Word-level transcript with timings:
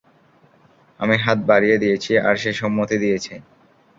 আমি 0.99 1.15
হাত 1.17 1.39
বাড়িয়ে 1.49 1.77
দিয়েছি 1.77 2.11
আর 2.19 2.35
সে 2.37 2.51
সম্মতি 2.53 2.95
দিয়েছে। 3.03 3.33